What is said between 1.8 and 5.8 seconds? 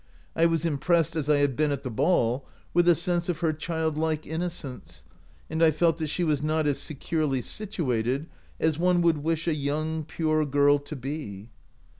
the ball, with a sense of her childlike innocence, and I